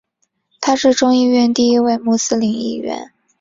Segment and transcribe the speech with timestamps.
[0.59, 3.13] 他是众议院第一位穆斯林议员。